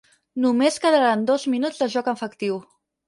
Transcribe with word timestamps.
Només 0.45 0.79
quedaran 0.87 1.25
dos 1.31 1.45
minuts 1.55 1.83
de 1.85 1.89
joc 1.97 2.11
efectiu. 2.15 2.57